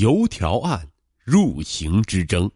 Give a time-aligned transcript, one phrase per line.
[0.00, 0.90] 油条案
[1.22, 2.50] 入刑之争。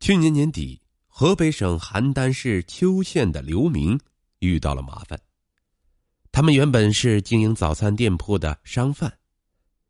[0.00, 4.00] 去年年底，河北省邯郸市邱县的刘明
[4.38, 5.20] 遇到了麻烦。
[6.32, 9.18] 他们原本是经营早餐店铺的商贩，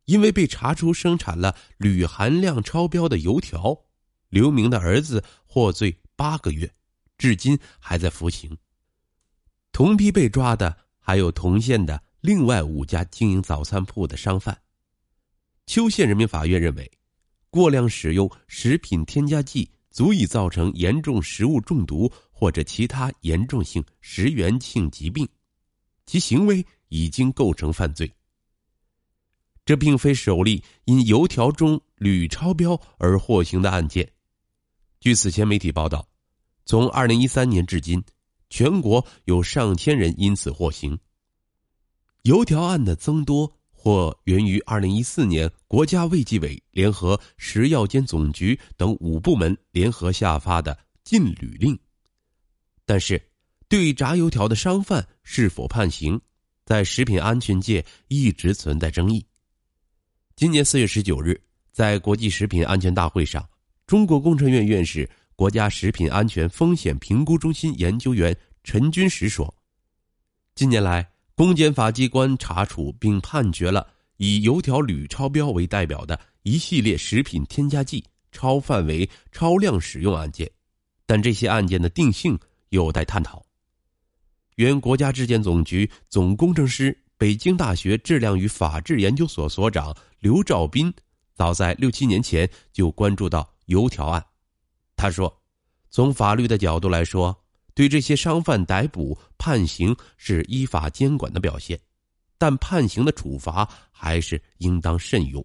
[0.07, 3.84] 因为被查出生产了铝含量超标的油条，
[4.28, 6.74] 刘明的儿子获罪八个月，
[7.16, 8.58] 至今还在服刑。
[9.71, 14.62] 同批被抓的还有同县的另外五家经营早餐铺的商贩。
[15.67, 16.91] 邱县人民法院认为，
[17.48, 25.27] 过量使用食品添加剂足以造成严重食物中毒或者其他严重性食源性疾病，
[26.05, 28.12] 其行为已经构成犯罪。
[29.65, 34.10] 这并非首例因油条中铝超标而获刑的案件。
[34.99, 36.09] 据此前媒体报道，
[36.66, 38.02] 从二零一三年至今，
[38.51, 40.99] 全国有上千人因此获刑。
[42.23, 43.57] 油条案的增多。
[43.83, 51.77] 或源于二零一四年国家卫计委联合食药监总局等五部门联合下发的禁旅令。
[52.87, 53.21] 但是，
[53.66, 56.21] 对炸油条的商贩是否判刑，
[56.65, 59.27] 在食品安全界一直存在争议。
[60.37, 63.45] 今年四月十九日，在国际食品安全大会上，
[63.85, 69.52] 中国工程院院士、国家食品安全风险评估中心研究员陈军实说
[70.55, 71.05] ：“近年来。”
[71.42, 73.84] 公检法机关查处并判决了
[74.18, 80.48] 以油条铝超标为代表的一系列食品添加剂超范围、超量使用案件，
[81.04, 83.44] 但这些案件的定性有待探讨。
[84.54, 90.94] 原国家质检总局总工程师、北京大学质量与法治研究所所长刘兆斌，
[91.34, 94.24] 早在六七年前就关注到油条案。
[94.94, 95.42] 他说
[95.90, 97.36] ：“从法律的角度来说。”
[97.74, 101.80] 对这些商贩逮捕判刑是依法监管的表现，
[102.36, 105.44] 但判刑的处罚还是应当慎用。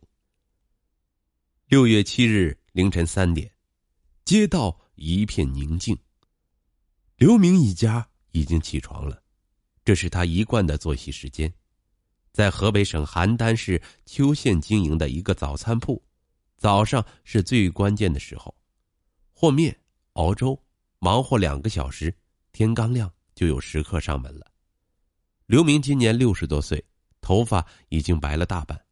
[1.68, 3.52] 六月七日凌晨三点，
[4.26, 5.98] 街道一片宁静。
[7.16, 9.24] 刘明一家已经起床了，
[9.84, 11.52] 这是他一贯的作息时间。
[12.32, 16.02] 在河北省邯郸市邱县经营的一个早餐铺，
[16.58, 18.54] 早上是最关键的时候，
[19.34, 19.76] 和面、
[20.14, 20.62] 熬粥。
[21.00, 22.14] 忙活两个小时，
[22.52, 24.52] 天刚亮就有食客上门了。
[25.46, 26.84] 刘明今年六十多岁，
[27.22, 28.86] 头发已经白了大半，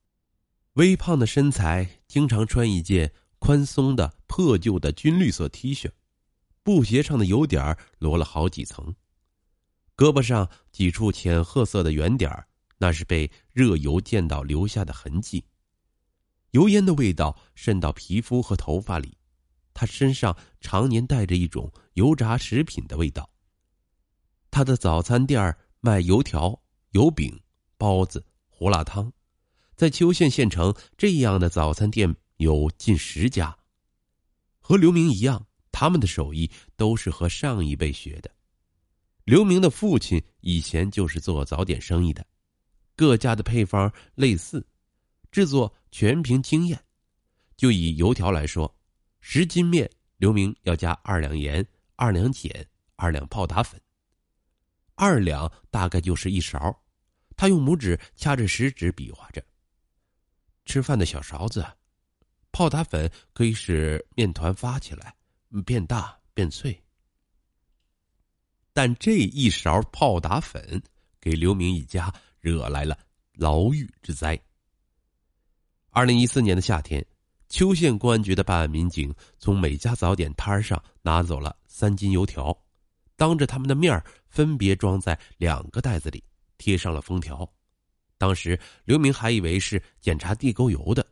[0.73, 5.89] 微胖的身材，经常穿一件宽松的破旧的军绿色 T 恤，
[6.61, 8.95] 布鞋上的油点儿摞了好几层，
[9.97, 15.43] 胳膊上几处浅褐色的圆点儿那是被热油溅到留下的痕迹，
[16.51, 19.17] 油烟的味道渗到皮肤和头发里。
[19.75, 23.29] 他身上常年带着一种油炸食品的味道。
[24.49, 26.57] 他的早餐店卖油条、
[26.91, 27.37] 油饼、
[27.77, 29.11] 包子、胡辣汤，
[29.75, 33.55] 在邱县县城这样的早餐店有近十家。
[34.61, 38.31] 和刘明一样，他们的手艺都是和上一辈学的。
[39.25, 42.25] 刘明的父亲以前就是做早点生意的，
[42.95, 44.65] 各家的配方类似，
[45.31, 46.81] 制作全凭经验。
[47.57, 48.74] 就以油条来说。
[49.27, 51.65] 十斤面，刘明要加二两盐、
[51.95, 52.63] 二两碱、
[52.95, 53.81] 二两泡打粉。
[54.93, 56.79] 二两大概就是一勺，
[57.35, 59.43] 他用拇指掐着食指比划着。
[60.65, 61.65] 吃饭的小勺子，
[62.51, 65.15] 泡打粉可以使面团发起来，
[65.65, 66.79] 变大变脆。
[68.73, 70.79] 但这一勺泡打粉，
[71.19, 72.95] 给刘明一家惹来了
[73.33, 74.39] 牢狱之灾。
[75.89, 77.03] 二零一四年的夏天。
[77.47, 82.57] 邱县公安局的办案民警从每家早点摊上拿走了三斤油条，
[83.15, 86.23] 当着他们的面分别装在两个袋子里，
[86.57, 87.47] 贴上了封条。
[88.17, 91.05] 当时刘明还以为是检查地沟油的，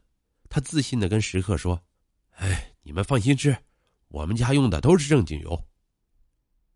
[0.50, 1.80] 他自信的跟食客说
[2.36, 3.56] ：“哎，你们放心吃，
[4.08, 5.66] 我们家用的都是正经油。”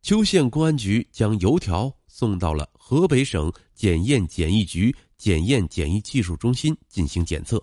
[0.04, 7.62] 邱县公安局将油条送到了河北省检验检疫局检验检疫技术中心进行检测，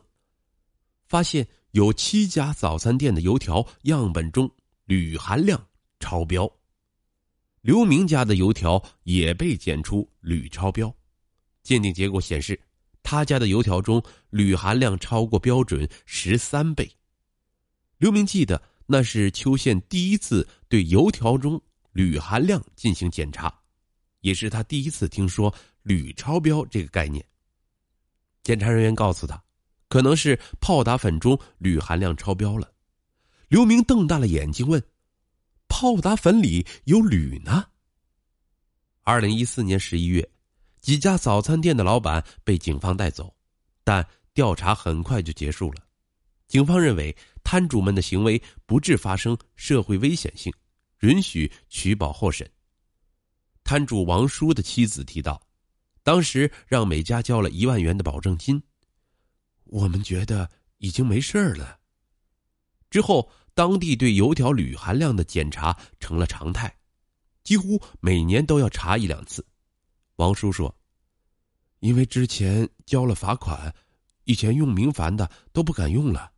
[1.06, 1.46] 发现。
[1.74, 4.48] 有七家早餐店的油条样本中
[4.84, 5.60] 铝含量
[5.98, 6.48] 超标，
[7.62, 10.94] 刘明家的油条也被检出铝超标，
[11.64, 12.60] 鉴定结果显示，
[13.02, 14.00] 他家的油条中
[14.30, 16.88] 铝含量超过标准十三倍。
[17.98, 21.60] 刘明记得那是邱县第一次对油条中
[21.90, 23.52] 铝含量进行检查，
[24.20, 27.26] 也是他第一次听说铝超标这个概念。
[28.44, 29.43] 检查人员告诉他。
[29.94, 32.68] 可能是泡打粉中铝含量超标了，
[33.46, 34.82] 刘明瞪大了眼睛问
[35.70, 37.66] ：“泡打粉里有铝呢？”
[39.06, 40.28] 二零一四年十一月，
[40.80, 43.32] 几家早餐店的老板被警方带走，
[43.84, 45.84] 但调查很快就结束了，
[46.48, 50.52] 警方认为摊主们的行为不致发生社会危险性，
[51.02, 52.50] 允许取保候审。
[53.62, 55.40] 摊主王叔的妻子提到，
[56.02, 58.60] 当时让每家交了一万元的保证金，
[59.64, 61.80] 我们觉得已经没事了。
[62.90, 66.76] 之后，当地对油条铝含量的检查成了常态，
[67.42, 69.44] 几乎每年都要查一两次。
[70.16, 70.76] 王叔说
[71.80, 73.74] ：“因为之前交了罚款，
[74.24, 76.32] 以前用明矾的都不敢用了。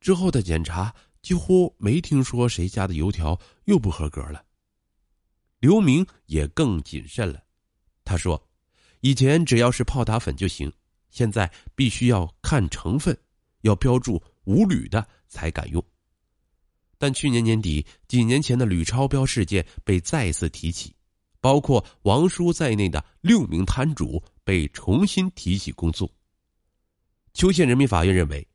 [0.00, 4.44] 之后的检查几乎没听说谁家的油条又不合格了。”
[5.58, 7.42] 刘明也更谨慎了，
[8.04, 8.48] 他说
[9.00, 10.72] ：“以前只要是泡打粉就行，
[11.16, 13.16] 现在必须要看成分，
[13.62, 15.82] 要标注无铝的才敢用。”
[16.98, 20.94] 但去年年底，几年前的铝超标事件被再次提起。
[21.40, 26.10] 包括王叔在内的六名摊主被重新提起公诉。
[27.32, 28.46] 邱县人民法院认为，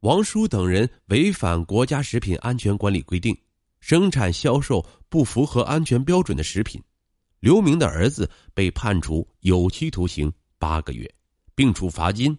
[0.00, 3.36] 王叔等人违反国家食品安全管理规定，
[3.80, 6.82] 生产销售不符合安全标准的食品。
[7.38, 11.10] 刘明的儿子被判处有期徒刑八个月，
[11.60, 12.34] 并处罚金；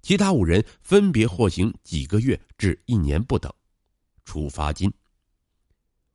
[0.00, 3.52] 其他五人分别获刑几个月至一年不等，
[4.24, 4.90] 处罚金。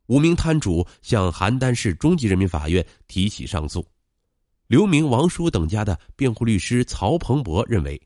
[0.07, 3.87] 五名摊主向邯郸市中级人民法院提起上诉。
[4.65, 8.01] 刘明、王叔等家的辩护律师曹鹏博认为，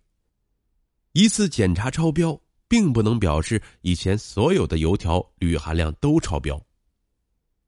[1.14, 2.38] 一次检查超标，
[2.68, 6.62] 并不能表示以前所有的油条铝含量都超标。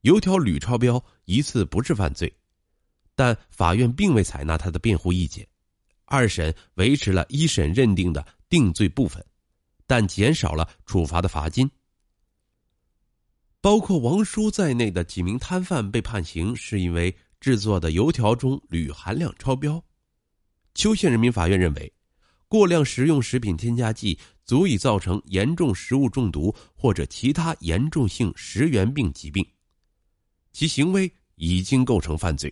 [0.02, 2.30] 油条铝超标一次不是犯罪，
[3.16, 5.48] 但法院并未采纳他的辩护意见。
[6.10, 9.24] 二审维持了一审认定的定罪部分，
[9.86, 11.70] 但减少了处罚的罚金。
[13.62, 19.84] 包括王叔在内的几名摊贩被判刑，是因为制作的油条中铝含量超标。
[20.74, 21.94] 邱县人民法院认为，
[22.48, 29.46] 过量食用食品添加剂足以造成严重食物中毒或者其他严重性食源病疾病，
[30.52, 32.52] 其行为已经构成犯罪。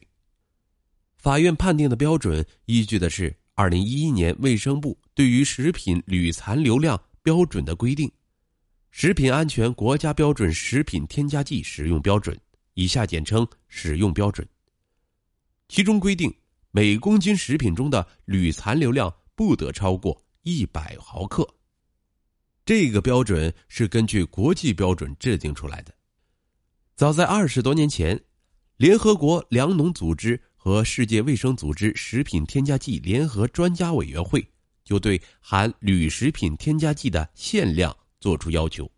[1.16, 8.10] 法院判定的标准依据的是二零一一年卫生部对于食品铝残留量标准的规定。
[8.92, 12.40] 食品安全国家标准食品添加剂使用标准
[12.76, 14.48] （以下简称使用标准），
[15.70, 16.32] 其中规定，
[16.70, 21.48] 每公斤食品中的铝残留量不得超过一百毫克。
[22.64, 25.92] 这个标准是根据国际标准制定出来的。
[26.96, 28.24] 早在二十多年前，
[28.78, 34.46] 联合国粮农组织和世界卫生组织食品添加剂联合专家委员会
[34.84, 37.96] 就对含铝食品添加剂的限量。
[38.20, 38.92] 作出要求。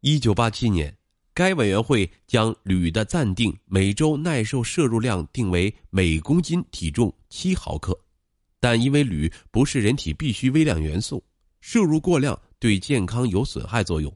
[0.00, 0.94] 一九八七年，
[1.32, 7.98] 该委员会将铝的暂定每周耐受摄入量定为每公斤体重七毫克，
[8.60, 11.24] 但因为铝不是人体必需微量元素，
[11.62, 14.14] 摄入过量对健康有损害作用。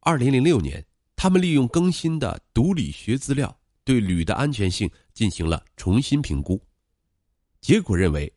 [0.00, 0.84] 二零零六年，
[1.14, 3.56] 他们利用更新的毒理学资料，
[3.86, 6.60] 对铝的安全性进行了重新评估，
[7.62, 8.30] 结果认为，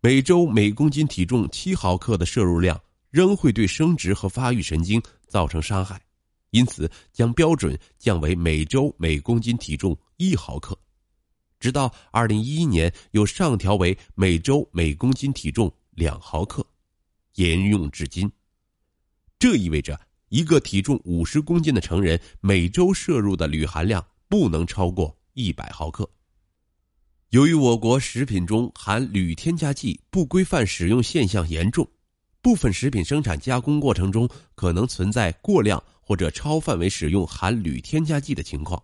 [0.00, 2.80] 每周每公斤体重七毫克的摄入量。
[3.12, 6.00] 仍会对生殖和发育神经造成伤害，
[6.48, 10.74] 因此将标准降为每周每公斤体重一毫克，
[11.60, 16.66] 直到二零一一年又上调为每周每公斤体重两毫克，
[17.34, 18.32] 沿用至今。
[19.38, 26.08] 这意味着一个体重五十公斤的成人每周摄入的铝含量不能超过一百毫克。
[27.28, 31.86] 由于我国食品中含铝添加剂不规范使用现象严重。
[32.40, 38.82] 部分食品生产加工过程中可能存在过量或者超范围使用含铝添加剂的情况，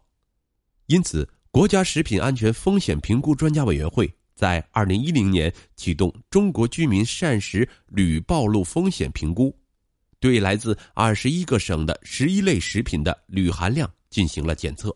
[0.84, 9.58] 因此，国家食品安全风险评估专家委员会在二零一零年启动中国居民膳食铝暴露风险评估，
[10.20, 14.94] 对来自二十一个省的十一类食品的铝含量进行了检测，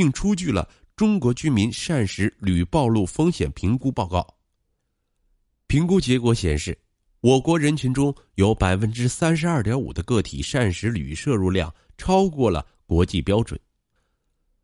[0.00, 0.66] 并出具了
[0.96, 4.26] 中国居民膳食铝暴露风险评估报告。
[5.66, 6.78] 评估结果显示。
[7.22, 13.60] 我国人群中有百分之三十二点五的个体膳食铝摄入量超过了国际标准，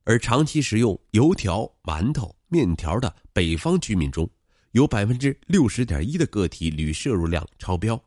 [0.05, 4.27] 而长期食用油条、馒头、面条的北方居民中，
[4.71, 8.03] 有百分之六十点一的个体铝摄入量超标。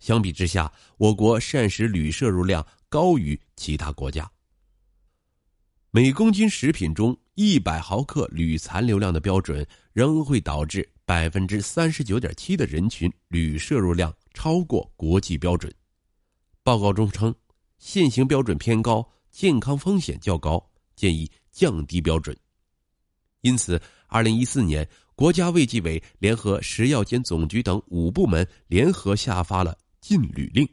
[0.00, 4.28] 相比之下，我国膳食铝摄入量高于其他国家。
[5.96, 10.86] 每公斤食品中一百毫克铝残留量的标准，仍会导致。
[11.06, 15.72] 百分之三十九点七的人群铝摄入量超过国际标准。
[16.62, 17.34] 报告中称，
[17.78, 20.62] 现行标准偏高，健康风险较高，
[20.96, 22.36] 建议降低标准。
[23.40, 29.72] 因此，二零一四年，国家卫计委联合食药监总局等五部门联合下发了
[30.02, 30.68] 《禁铝令，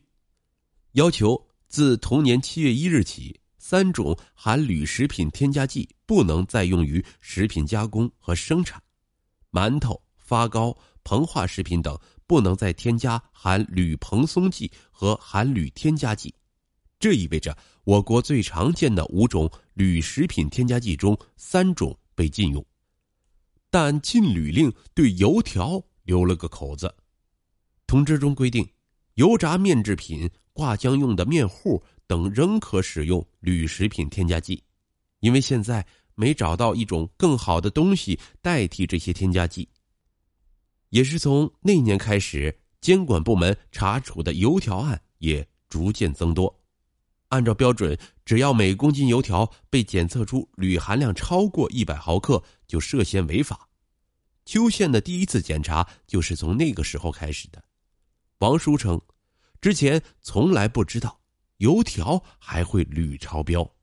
[0.93, 8.83] 要求自同年七月一日起，三种含铝食品添加剂不能再用于食品加工和生产，
[9.53, 16.35] 馒头、发糕、膨化食品等不能再添加含铝蓬松剂和含铝添加剂。
[16.99, 22.65] 这意味着我国最常见的五种铝食品添加剂中，三种被禁用。
[23.69, 26.93] 但禁铝令对油条留了个口子。
[27.87, 28.69] 通知中规定，
[29.13, 34.63] 油炸面制品、挂浆用的面糊等仍可使用铝食品添加剂，
[35.19, 39.67] 因为现在没找到一种更好的东西代替这些添加剂。
[40.89, 46.55] 也是从那年开始，监管部门查处的油条案也逐渐增多。
[47.29, 53.67] 按照标准，只要每公斤油条被检测出铝含量超过一百毫克，就涉嫌违法。
[54.45, 57.63] 邱县的第一次检查就是从那个时候开始的。
[58.37, 59.01] 王叔称，
[59.63, 61.21] 之前从来不知道
[61.59, 63.75] 油条还会铝超标。